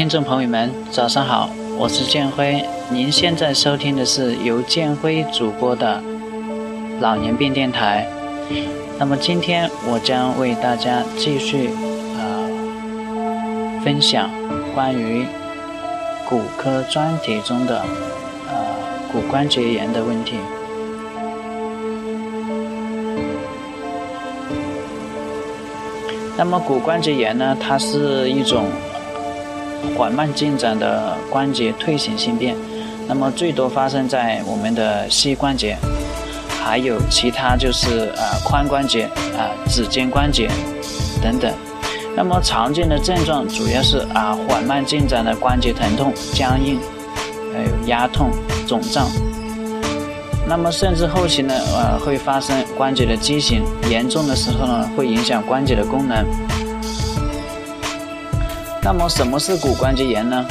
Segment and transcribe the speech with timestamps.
[0.00, 2.64] 听众朋友们，早上好，我是建辉。
[2.90, 6.02] 您现在收听的是由建辉主播的
[7.02, 8.08] 老年病电台。
[8.98, 11.68] 那么今天我将为大家继续
[12.16, 12.48] 呃
[13.84, 14.30] 分享
[14.74, 15.26] 关于
[16.26, 17.82] 骨科专题中的
[18.48, 18.56] 呃
[19.12, 20.38] 骨关节炎的问题。
[26.38, 28.64] 那么骨关节炎呢，它是一种。
[29.96, 32.56] 缓慢进展的关节退行性变，
[33.08, 35.76] 那么最多发生在我们的膝关节，
[36.62, 39.04] 还有其他就是呃髋关节、
[39.36, 40.48] 啊指尖关节
[41.22, 41.52] 等等。
[42.16, 46.78] 那么常见的症状主要是啊缓慢进展的关节疼痛、僵硬，
[47.52, 48.30] 还有压痛、
[48.66, 49.06] 肿胀。
[50.48, 56.26] 那么甚至后期呢，呃会发生关节的畸形，严重的时候呢会影响关节的功能。
[58.82, 60.46] 那么什么是骨关节炎呢？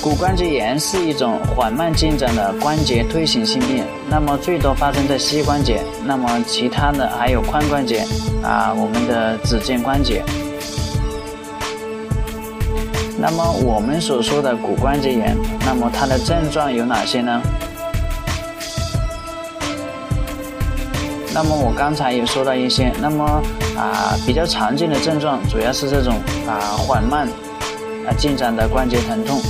[0.00, 8.06] 骨关节炎是一种缓慢进展的关节退行性病，那么最多发生在膝关节，那么其他的还有髋关节
[8.42, 10.24] 啊，我们的指尖关节。
[13.18, 15.36] 那么我们所说的骨关节炎，
[15.66, 17.42] 那么它的症状有哪些呢？
[21.34, 23.42] 那么我刚才也说到一些，那么
[23.78, 26.14] 啊比较常见的症状主要是这种
[26.48, 27.28] 啊缓慢
[28.04, 29.40] 啊进展的关节疼痛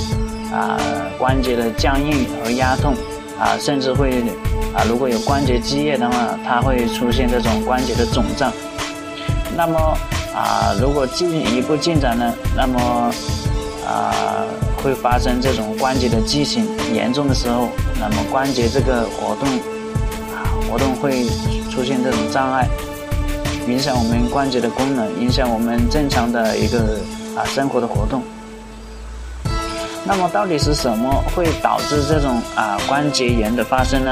[0.53, 0.77] 啊
[1.17, 2.93] 关节的僵硬和压痛
[3.39, 4.21] 啊甚至会
[4.75, 8.53] 啊如果有关节积液的话，它会出现这种关节的肿胀。
[9.57, 9.97] 那么
[10.35, 13.11] 啊如果进一步进展呢，那么
[13.87, 14.13] 啊
[14.83, 17.69] 会发生这种关节的畸形，严重的时候，
[17.99, 19.49] 那么关节这个活动
[20.31, 21.25] 啊活动会。
[21.71, 22.67] 出现这种障碍，
[23.69, 26.99] 影响我们关节的功能，影响我们正常的一个
[27.37, 28.23] 啊生活的活动。
[30.03, 34.11] 那么到底是什么会导致这种啊关节炎的发生呢？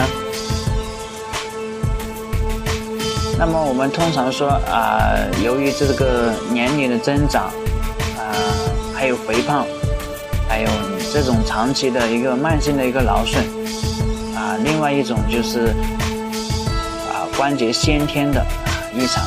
[3.40, 5.02] 那么我们通常说啊，
[5.44, 7.46] 由于这个年龄的增长
[8.16, 8.30] 啊，
[8.94, 9.66] 还有肥胖，
[10.48, 10.70] 还有
[11.12, 13.44] 这种长期的一个慢性的一个劳损
[14.36, 15.74] 啊，另外一种就是
[17.10, 17.26] 啊。
[17.38, 18.44] 关节先天的
[18.98, 19.24] 异常、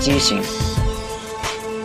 [0.00, 0.38] 畸形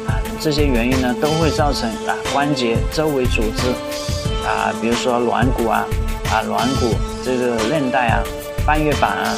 [0.07, 3.69] 啊，这些原因呢，都会造成啊关节周围组织
[4.45, 5.83] 啊，比如说软骨啊、
[6.31, 6.94] 啊软骨
[7.25, 8.22] 这个韧带啊、
[8.67, 9.33] 半月板啊、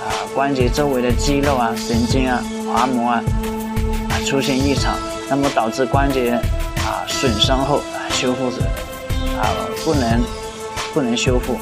[0.00, 2.40] 啊关节周围的肌肉啊、神经啊、
[2.72, 3.22] 滑膜啊
[4.10, 4.94] 啊出现异常，
[5.28, 8.62] 那么导致关节啊损伤后啊修复者
[9.40, 9.50] 啊
[9.84, 10.22] 不能
[10.92, 11.58] 不能修复。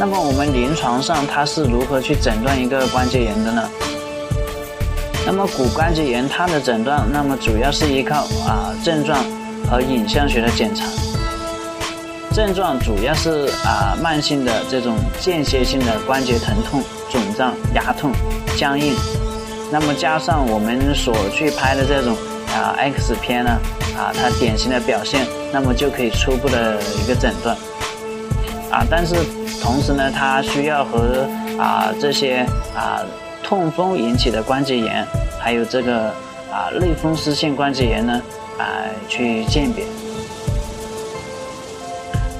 [0.00, 3.68] 那么我们临床上它是如何去诊断一个关节炎的呢？
[5.26, 9.18] 那么骨关节炎它的诊断，那么主要是依靠啊症状
[9.68, 10.86] 和影像学的检查。
[12.32, 16.80] 症状主要是啊慢性的这种间歇性的关节疼痛、
[17.10, 18.12] 肿胀、压痛、
[18.56, 18.94] 僵硬。
[19.72, 22.16] 那么加上我们所去拍的这种
[22.54, 23.50] 啊 X 片呢
[23.96, 27.56] 啊它典型的表现，那么就可以初步的一个诊断。
[28.70, 29.16] 啊，但是。
[29.60, 31.26] 同时呢，它需要和
[31.58, 33.02] 啊这些啊
[33.42, 35.06] 痛风引起的关节炎，
[35.38, 36.08] 还有这个
[36.50, 38.22] 啊类风湿性关节炎呢
[38.58, 38.64] 啊
[39.08, 39.84] 去鉴别。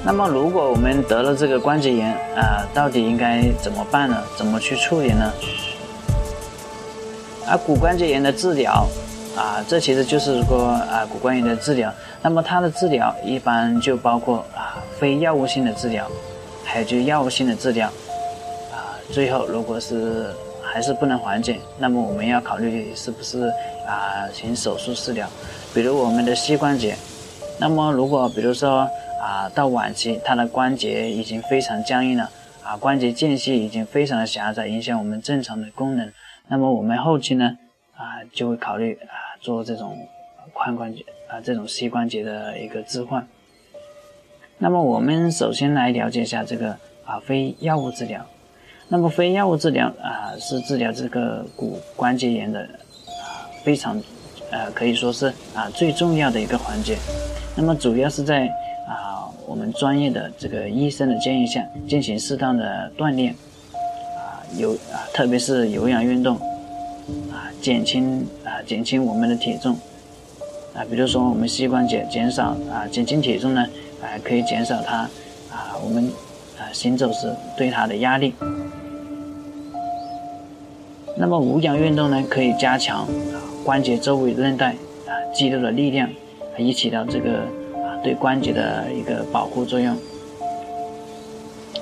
[0.03, 4.17] 那么，如果我们得了这个关节炎啊，到底应该怎么办呢？
[4.37, 5.31] 怎么去处理呢？
[7.45, 8.87] 啊，骨关节炎的治疗
[9.35, 11.93] 啊，这其实就是说啊骨关节的治疗。
[12.21, 16.09] 那么它的治疗一般就包括啊非药物性的治疗。
[16.71, 17.87] 还有就药物性的治疗，
[18.71, 20.31] 啊，最后如果是
[20.61, 23.51] 还是不能缓解，那么我们要考虑是不是
[23.87, 25.27] 啊行手术治疗。
[25.73, 26.95] 比如我们的膝关节，
[27.59, 28.87] 那么如果比如说
[29.19, 32.29] 啊到晚期，它的关节已经非常僵硬了，
[32.63, 36.13] 啊关节间隙已经非常的狭窄，影响我们正常的功能，
[36.49, 37.57] 那么我们后期呢
[37.95, 39.97] 啊就会考虑啊做这种
[40.53, 43.27] 髋关节啊这种膝关节的一个置换。
[44.61, 46.75] 那么我们首先来了解一下这个
[47.05, 48.25] 啊非药物治疗。
[48.89, 54.01] 那么非药物治疗啊是治疗这个骨关节炎的啊非常
[54.51, 56.97] 呃可以说是啊最重要的一个环节。
[57.55, 58.47] 那么主要是在
[58.85, 63.33] 啊我们专业的这个医生的建议下进行适当的锻炼
[64.17, 66.35] 啊有啊特别是有氧运动
[67.31, 69.73] 啊减轻啊减轻我们的体重
[70.75, 73.65] 啊比如说我们膝关节减少啊减轻体重呢。
[74.01, 74.97] 啊，可以减少它
[75.51, 76.11] 啊，我们
[76.57, 78.33] 啊行走时对它的压力。
[81.17, 83.35] 那么无氧运动呢，可以加强啊
[83.65, 84.71] 关节周围韧带
[85.05, 86.09] 啊肌肉的力量，
[86.57, 87.39] 以起到这个
[87.75, 89.95] 啊对关节的一个保护作用。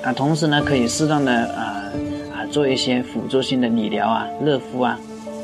[0.02, 1.84] 啊，同时呢，可以适当的啊
[2.32, 4.98] 啊做一些辅助性的理疗啊、热敷啊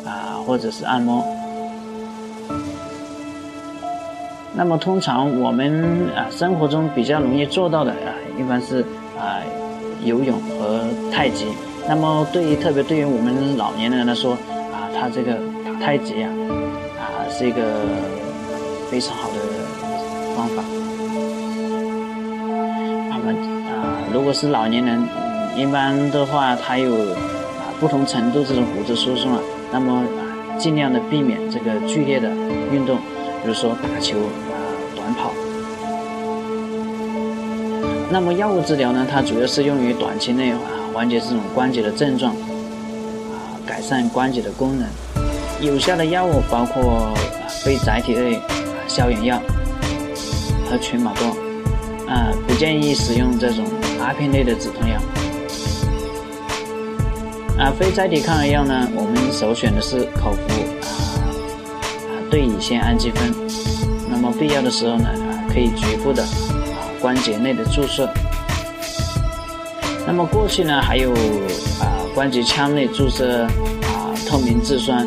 [0.04, 1.24] 啊或者是按摩。
[4.56, 8.82] 那么通常我们啊生活中比较容易做到的啊，一般是
[9.18, 9.42] 啊
[10.04, 11.46] 游泳和太极。
[11.88, 14.32] 那么对于特别对于我们老年人来说
[14.72, 15.32] 啊，他这个
[15.64, 16.30] 打太极啊
[16.98, 17.62] 啊是一个
[18.88, 19.34] 非常好的
[20.36, 20.62] 方法。
[23.10, 23.32] 那么
[23.68, 25.02] 啊如果是老年人，
[25.56, 29.40] 一般的话他有啊不同程度这种骨质疏松啊，
[29.72, 30.22] 那么啊
[30.56, 32.30] 尽量的避免这个剧烈的
[32.72, 32.98] 运动。
[33.44, 34.56] 比如说打球啊、
[34.96, 35.30] 短跑。
[38.10, 39.06] 那么药物治疗呢？
[39.10, 40.58] 它主要是用于短期内啊
[40.94, 44.88] 缓解这种关节的症状，啊改善关节的功能。
[45.60, 47.12] 有效的药物包括
[47.62, 48.40] 非甾体类
[48.88, 49.38] 消炎药
[50.70, 51.26] 和全马多，
[52.08, 53.66] 啊不建议使用这种
[54.00, 54.96] 阿片类的止痛药。
[57.58, 60.64] 啊非甾体抗癌药呢，我们首选的是口服。
[62.34, 63.32] 对乙酰氨基酚，
[64.10, 68.12] 那么必要的时候呢，啊，可以局部的啊关节内的注射。
[70.04, 71.12] 那么过去呢，还有
[71.78, 73.44] 啊关节腔内注射
[73.84, 75.06] 啊透明质酸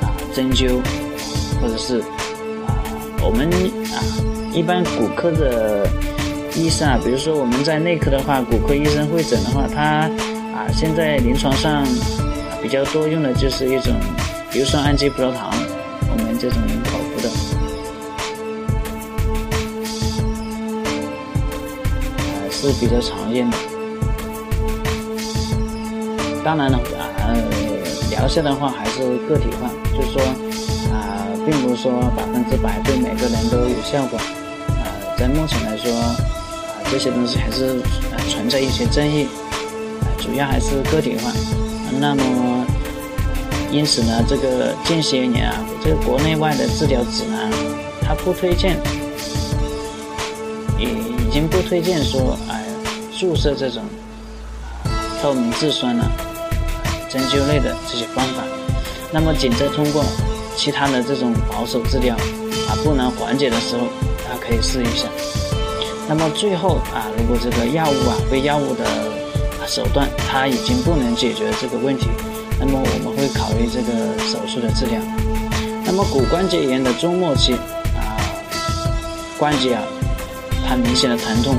[0.00, 0.80] 啊针灸，
[1.60, 1.98] 或者是
[2.68, 2.78] 啊
[3.20, 3.50] 我们
[3.92, 3.98] 啊
[4.54, 5.88] 一般骨科的
[6.54, 10.08] 医生啊，比如说我们在内科的话，骨科医生会诊的话，他
[10.54, 11.84] 啊现在临床上
[12.62, 13.92] 比较多用的就是一种
[14.52, 15.52] 硫酸氨基葡萄糖。
[16.40, 17.28] 这种口服的，
[22.16, 23.56] 呃是比较常见的。
[26.42, 27.36] 当然了，啊，
[28.10, 30.22] 疗效的话还是个体化，就是说，
[30.90, 34.18] 啊，并不是说百分之百对每个人都有效果。
[34.18, 36.16] 啊，在目前来说，啊，
[36.90, 37.82] 这些东西还是
[38.30, 39.24] 存在一些争议，
[40.00, 41.30] 啊，主要还是个体化。
[42.00, 42.59] 那么。
[43.70, 47.48] 因此呢，这个近些年啊，这个国内外的治疗指南，
[48.02, 48.76] 它不推荐，
[50.76, 52.64] 也已经不推荐说，哎，
[53.16, 53.82] 注射这种
[55.22, 56.04] 透明质酸呢，
[57.08, 58.42] 针灸类的这些方法。
[59.12, 60.04] 那么，仅在通过
[60.56, 62.16] 其他的这种保守治疗
[62.68, 63.86] 啊，不能缓解的时候，
[64.24, 65.06] 大家可以试一下。
[66.08, 68.84] 那么最后啊，如果这个药物啊，非药物的
[69.68, 72.08] 手段，它已经不能解决这个问题。
[72.60, 75.02] 那么我们会考虑这个手术的质量。
[75.84, 77.54] 那么骨关节炎的中末期
[77.96, 78.20] 啊，
[79.38, 79.82] 关节啊，
[80.68, 81.56] 它明显的疼痛、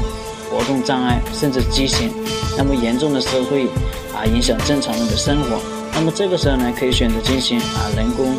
[0.49, 2.09] 活动障碍，甚至畸形。
[2.55, 3.65] 那么严重的时候会
[4.13, 5.59] 啊影响正常人的生活。
[5.93, 8.29] 那么这个时候呢，可以选择进行啊人工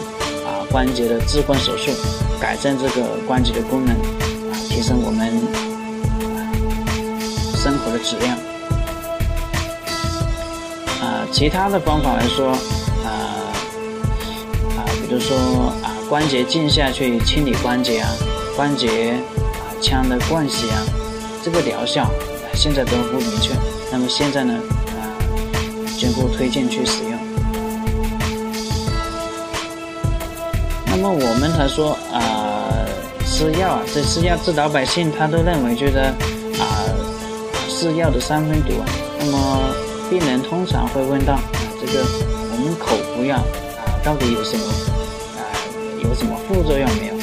[0.46, 1.90] 啊关节的置换手术，
[2.40, 3.92] 改善这个关节的功能，
[4.50, 5.28] 啊提升我们
[7.56, 8.38] 生活的质量。
[11.32, 12.50] 其他的方法来说，
[13.04, 13.08] 啊
[14.76, 15.36] 啊，比如说
[15.82, 18.08] 啊，关节镜下去清理关节啊，
[18.54, 19.14] 关节
[19.54, 20.84] 啊腔的灌洗啊，
[21.42, 22.08] 这个疗效
[22.54, 23.50] 现在都不明确。
[23.90, 24.54] 那么现在呢，
[25.00, 25.00] 啊，
[25.98, 27.12] 就不推荐去使用。
[30.86, 32.70] 那么我们才说啊，
[33.26, 36.14] 吃药啊，这吃药治老百姓，他都认为觉得
[36.60, 36.86] 啊，
[37.68, 38.74] 是药的三分毒。
[39.18, 39.61] 那么。
[40.12, 41.42] 病人通常会问到：啊，
[41.80, 44.66] 这个我们口服药啊，到底有什么
[45.38, 45.40] 啊，
[46.04, 47.14] 有什么副作用没有？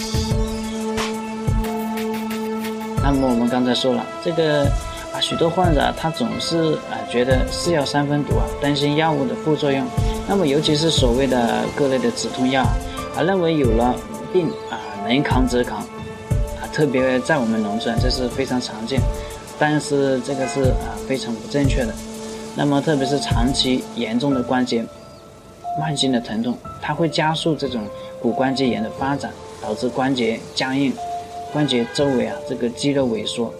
[3.03, 4.63] 那么我们刚才说了，这个
[5.13, 9.85] 啊，许多患者他总是啊觉得是药三分毒啊，担心药物的副作用。
[10.27, 12.63] 那么尤其是所谓的各类的止痛药
[13.15, 13.95] 啊，认为有了
[14.33, 18.99] 病啊能扛则扛啊，特别在我们农村这是非常常见，
[19.59, 21.93] 但是这个是啊非常不正确的。
[22.61, 24.85] 那么，特别是长期严重的关节
[25.79, 27.81] 慢性的疼痛，它会加速这种
[28.21, 30.91] 骨关节炎的发展，导致关节僵硬
[31.53, 33.53] 关节周围啊这个肌肉萎缩，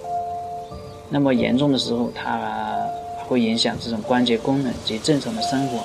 [1.09, 2.85] 那么严重的时候，它
[3.25, 5.79] 会影响这种关节功能及正常的生活。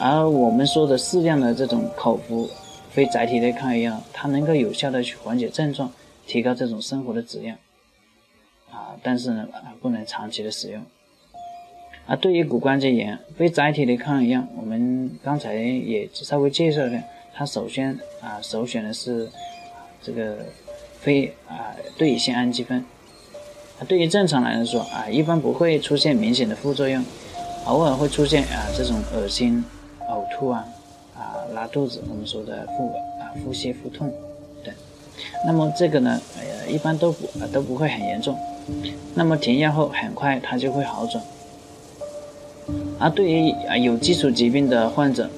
[0.00, 2.50] 而我们说的适量的这种口服
[2.90, 5.92] 非甾体类抗炎药，它能够有效的去缓解症状，
[6.26, 7.56] 提高这种生活的质量。
[8.72, 9.46] 啊，但是呢，
[9.80, 10.82] 不能长期的使用。
[12.10, 17.00] 啊，对于骨关节炎，非甾体类抗炎药，我们刚才也稍微介绍了，
[17.32, 19.28] 它首先啊，首选的是
[20.02, 20.38] 这个
[20.98, 22.84] 非啊对乙酰氨基酚。
[23.78, 27.00] 啊，对于正常来说啊，一般不会出现明显的副作用，
[27.66, 29.64] 偶尔会出现啊这种恶心、
[30.08, 30.66] 呕吐啊
[31.14, 32.88] 啊拉肚子，我们说的腹
[33.20, 34.12] 啊腹泻、腹痛
[34.64, 34.74] 等。
[35.46, 38.36] 那么这个呢，呃，一般都不啊都不会很严重。
[39.14, 41.22] 那么停药后很快它就会好转。
[43.00, 45.28] 而对于啊有基础疾病的患者，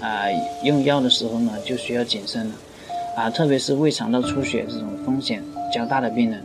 [0.00, 0.24] 啊
[0.64, 2.54] 用药的时候呢就需要谨慎了，
[3.16, 5.40] 啊特别是胃肠道出血这种风险
[5.72, 6.42] 较大的病人，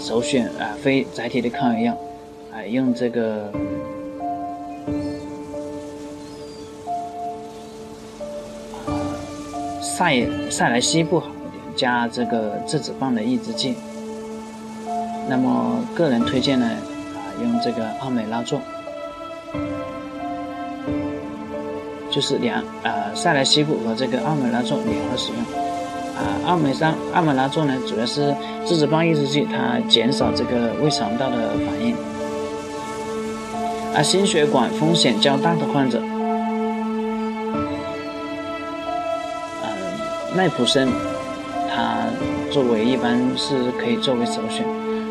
[0.00, 1.96] 首选啊非载体的抗炎药，
[2.52, 3.52] 啊用这个
[9.80, 13.76] 塞塞来西布好一点，加这个质子棒的抑制剂。
[15.28, 16.68] 那么个人推荐呢？
[17.42, 18.58] 用这个奥美拉唑，
[22.10, 25.40] 就是两呃塞来西布和这个奥美拉唑联合使用。
[26.16, 31.94] 啊，奥美三奥美拉唑呢，主要是质子棒抑制剂，它减少这个胃肠道的反应。
[33.94, 36.00] 而心血管风险较大的患者，
[39.62, 39.68] 呃，
[40.34, 40.88] 奈普生，
[41.68, 42.06] 它
[42.50, 44.64] 作为一般是可以作为首选。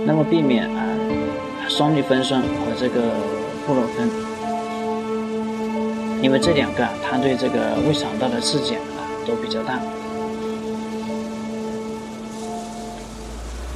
[0.07, 0.94] 那么避免啊。
[1.67, 2.47] 双氯芬酸和
[2.79, 3.01] 这个
[3.65, 4.09] 布洛芬，
[6.21, 8.81] 因为这两个啊它对这个胃肠道的刺激啊
[9.27, 9.79] 都比较大。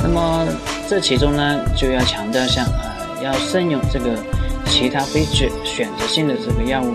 [0.01, 0.47] 那么
[0.87, 4.15] 这其中呢，就要强调一下啊，要慎用这个
[4.65, 6.93] 其他非选选择性的这个药物。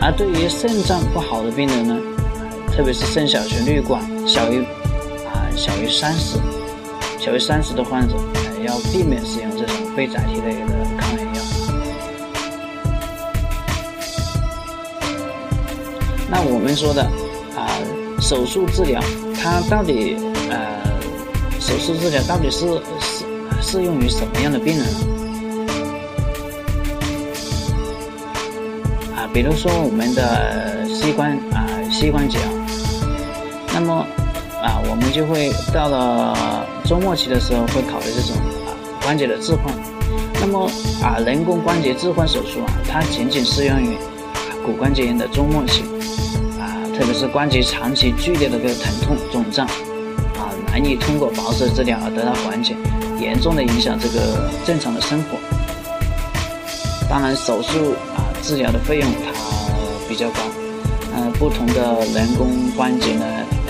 [0.00, 1.96] 而对于肾脏不好的病人呢，
[2.72, 4.62] 特别是肾小球滤管小于
[5.26, 6.38] 啊小于三十。
[7.24, 8.16] 小于三十的患者，
[8.66, 10.66] 要避免使用这种非甾体类的
[10.98, 11.42] 抗炎药。
[16.28, 17.02] 那我们说的
[17.56, 17.80] 啊，
[18.20, 19.00] 手术治疗，
[19.40, 20.18] 它到底
[20.50, 20.82] 呃，
[21.58, 22.66] 手术治疗到底是
[23.00, 23.24] 适
[23.62, 24.86] 适用于什么样的病人？
[29.16, 32.63] 啊，比如说我们的膝关啊膝关节，啊，
[34.90, 38.36] 我们就会到了中末期的时候，会考虑这种
[38.66, 38.72] 啊
[39.02, 39.74] 关节的置换。
[40.40, 40.70] 那么
[41.02, 43.96] 啊，人工关节置换手术啊，它仅仅适用于
[44.64, 45.82] 骨关节炎的中末期
[46.60, 49.66] 啊，特别是关节长期剧烈的个疼痛肿胀
[50.36, 52.76] 啊，难以通过保守治疗而得到缓解，
[53.18, 55.38] 严重的影响这个正常的生活。
[57.08, 59.32] 当然，手术啊治疗的费用它
[60.08, 60.40] 比较高，
[61.16, 63.24] 嗯，不同的人工关节呢。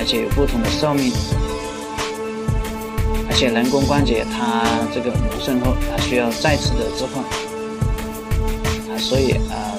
[0.04, 1.10] 而且有不同的寿命，
[3.26, 7.24] 而且人工关节它这个磨损后，它需要再次的置换
[8.92, 9.72] 啊，所以啊，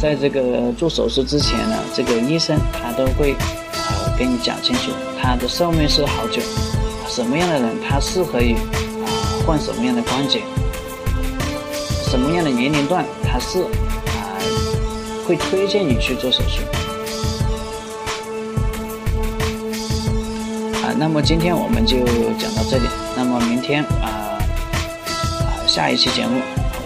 [0.00, 4.90] 在这个做手术之前呢，这个医生他都会啊跟你讲清楚，
[5.22, 6.42] 他的寿命是好久，
[7.06, 9.06] 什么样的人他适合于啊
[9.46, 10.40] 换什么样的关节，
[12.10, 14.42] 什么样的年龄段他是啊
[15.24, 16.62] 会推荐你去做手术。
[20.98, 21.98] 那么今天我们就
[22.38, 22.84] 讲到这里。
[23.14, 26.40] 那么明天啊啊下一期节目，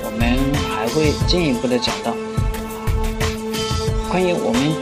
[0.05, 0.37] 我们
[0.69, 2.13] 还会进一步的讲到
[4.11, 4.73] 关于我们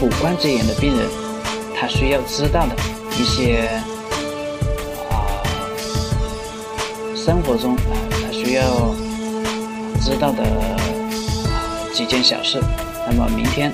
[0.00, 1.08] 骨关节炎的病人，
[1.78, 2.74] 他需要知道的
[3.16, 3.68] 一些
[5.10, 5.40] 啊
[7.14, 8.94] 生活中啊他需要
[10.00, 10.44] 知道的
[11.92, 12.60] 几件小事。
[13.08, 13.72] 那么明天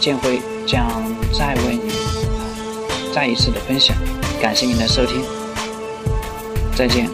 [0.00, 0.40] 建辉。
[0.72, 0.88] 想
[1.30, 1.92] 再为你
[3.14, 3.94] 再一次的分享，
[4.40, 5.22] 感谢您的收听，
[6.74, 7.10] 再见。